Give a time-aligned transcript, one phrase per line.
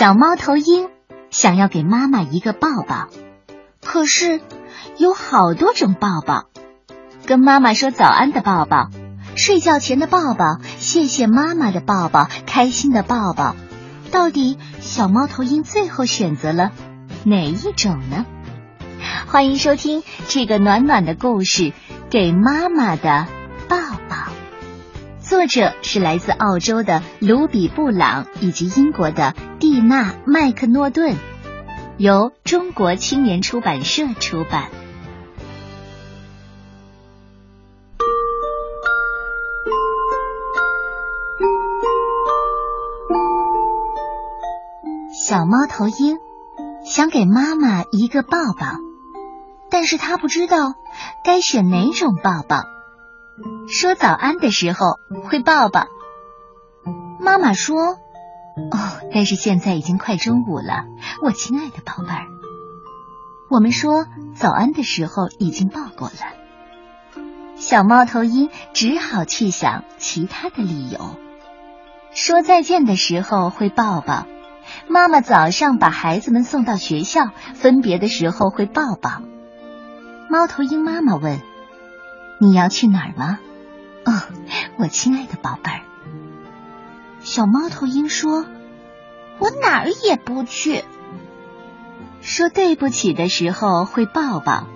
[0.00, 0.88] 小猫头鹰
[1.28, 3.08] 想要给妈妈一个抱抱，
[3.84, 4.40] 可是
[4.96, 6.46] 有好多种抱抱：
[7.26, 8.88] 跟妈妈说早安的抱抱，
[9.36, 13.54] 睡觉前的抱抱，谢谢妈妈的抱抱，开心的抱抱。
[14.10, 16.72] 到底小猫头鹰最后选择了
[17.24, 18.24] 哪一种呢？
[19.26, 21.64] 欢迎收听这个暖暖的故事
[22.08, 23.02] 《给妈妈的》。
[25.30, 31.14] 作者是来自澳洲的卢比布朗以及英国的蒂娜麦克诺顿，
[31.98, 34.70] 由中国青年出版社出版。
[45.12, 46.18] 小猫头鹰
[46.84, 48.66] 想给妈妈一个抱抱，
[49.70, 50.74] 但是他不知道
[51.24, 52.79] 该选哪种抱抱。
[53.68, 55.86] 说早安的时候会抱抱，
[57.20, 57.96] 妈妈说
[58.72, 58.78] ：“哦，
[59.12, 60.84] 但是现在已经快中午了，
[61.22, 62.26] 我亲爱的宝贝儿。”
[63.48, 66.14] 我们说早安的时候已经抱过了，
[67.56, 71.16] 小猫头鹰只好去想其他的理由。
[72.12, 74.26] 说再见的时候会抱抱，
[74.88, 79.22] 妈妈早上把孩子们送到学校，分别的时候会抱抱。
[80.28, 81.40] 猫头鹰妈妈问。
[82.42, 83.38] 你要去哪儿吗？
[84.06, 84.12] 哦，
[84.78, 85.82] 我亲爱的宝贝儿。
[87.20, 88.46] 小猫头鹰说
[89.38, 90.82] ：“我哪儿也不去。”
[92.22, 94.66] 说对不起的时候会抱抱。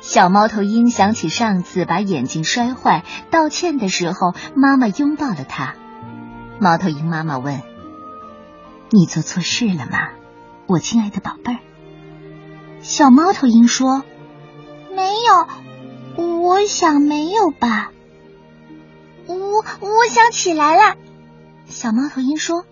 [0.00, 5.74] 小猫头鹰想起上次把眼睛摔坏，道歉的时候妈妈拥抱了它。
[6.58, 7.60] 猫头鹰妈妈问
[8.88, 10.08] ：“你做错事了吗，
[10.66, 11.58] 我亲爱的宝贝儿？”
[12.80, 14.04] 小猫头鹰说
[14.96, 15.48] ：“没有。”
[16.16, 17.90] 我想没有吧，
[19.26, 19.36] 我
[19.80, 20.96] 我想起来了。
[21.66, 22.64] 小猫头鹰说：“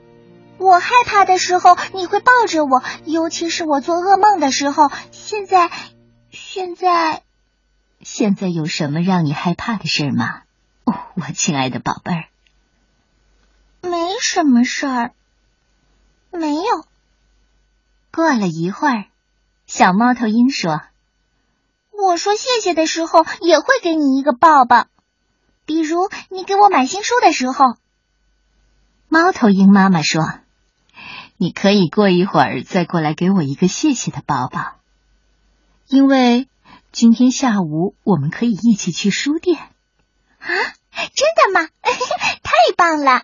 [0.59, 4.91] 我害怕的时候你会抱着我，尤其是我做噩梦的时候。
[5.11, 5.71] 现在，
[6.31, 7.23] 现在，
[8.01, 10.43] 现在有什么让你害怕的事吗？
[10.85, 12.25] 哦，我亲爱的宝贝儿，
[13.81, 15.13] 没什么事儿，
[16.31, 16.87] 没有。”
[18.13, 19.07] 过了一会儿，
[19.67, 20.83] 小猫头鹰说。
[22.03, 24.87] 我说谢谢的时候，也会给你一个抱抱。
[25.65, 27.77] 比如你给我买新书的时候，
[29.09, 30.25] 猫头鹰妈妈说
[31.39, 34.81] ：“你可以过一会儿再过来给我一个谢谢的抱抱，
[35.87, 36.49] 因为
[36.91, 39.59] 今天下午我们可以一起去书店。”
[40.43, 40.49] 啊，
[41.15, 41.69] 真的吗？
[42.43, 43.23] 太棒了！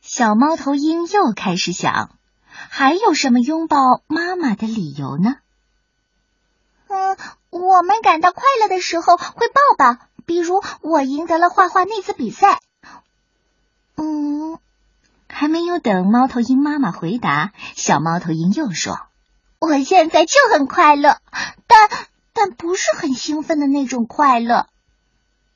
[0.00, 2.10] 小猫头鹰又开始想，
[2.46, 5.34] 还有什么拥抱妈妈的理由呢？
[7.58, 7.66] 嗯。
[7.76, 12.60] 我们感到快乐的时候会抱抱，比如我赢得了画画那次比赛。
[13.96, 14.58] 嗯，
[15.28, 18.98] 还没有等猫头鹰妈妈回答，小猫头鹰又说
[19.60, 21.18] ：“我现在就很快乐，
[21.66, 21.90] 但
[22.32, 24.66] 但不是很兴奋的那种快乐。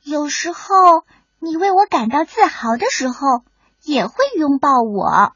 [0.03, 1.05] 有时候
[1.39, 3.45] 你为我感到自豪的时候，
[3.83, 5.33] 也会拥抱我。”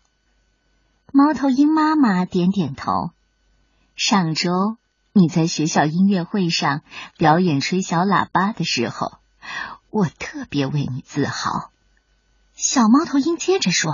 [1.12, 3.10] 猫头鹰妈妈点点头。
[3.96, 4.76] 上周。
[5.16, 6.82] 你在学校音乐会上
[7.16, 9.12] 表演吹小喇叭的时候，
[9.90, 11.70] 我特别为你自豪。
[12.56, 13.92] 小猫头鹰接着说：“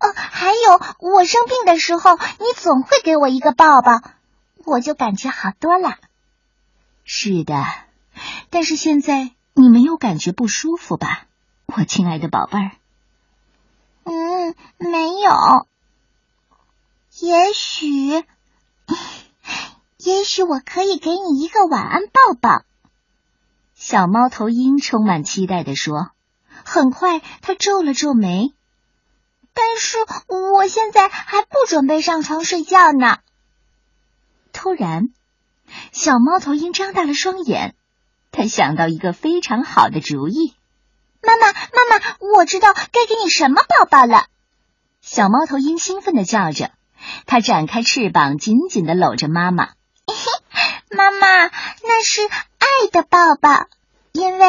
[0.00, 4.00] 哦，还有我生病的时候，你总会给我一个抱抱，
[4.64, 5.98] 我就感觉好多了。”
[7.04, 7.62] 是的，
[8.48, 11.26] 但是现在你没有感觉不舒服吧，
[11.66, 12.70] 我亲爱的宝贝儿？
[14.04, 15.66] 嗯，没有。
[17.20, 18.24] 也许。
[20.04, 22.62] 也许我可以给你一个晚安抱抱。”
[23.74, 26.10] 小猫头鹰充满期待的说。
[26.66, 28.54] 很快，它皱了皱眉。
[29.52, 29.98] “但是
[30.28, 33.18] 我现在还不准备上床睡觉呢。”
[34.52, 35.10] 突然，
[35.92, 37.74] 小猫头鹰张大了双眼，
[38.30, 40.54] 它想到一个非常好的主意。
[41.22, 44.26] “妈妈，妈妈，我知道该给你什么抱抱了！”
[45.02, 46.70] 小猫头鹰兴奋的叫着，
[47.26, 49.70] 它展开翅膀，紧紧的搂着妈妈。
[50.94, 51.46] 妈妈，
[51.82, 53.66] 那是爱的抱抱，
[54.12, 54.46] 因为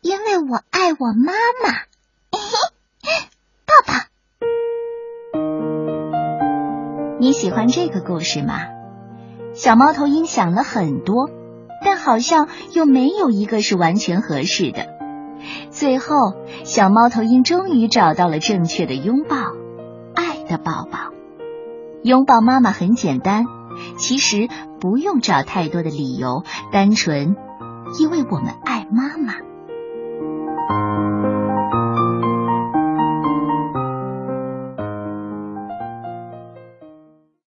[0.00, 1.32] 因为我爱我妈
[1.62, 1.74] 妈。
[3.66, 3.94] 抱抱。
[7.20, 8.60] 你喜欢这个故事吗？
[9.54, 11.30] 小猫头鹰想了很多，
[11.84, 14.88] 但好像又没有一个是完全合适的。
[15.70, 19.36] 最后，小猫头鹰终于找到了正确的拥抱——
[20.16, 21.12] 爱的抱抱。
[22.02, 23.46] 拥抱妈妈很简单。
[23.96, 24.48] 其实
[24.80, 27.36] 不用找太多的理由，单纯
[27.98, 29.34] 因为我们爱妈妈。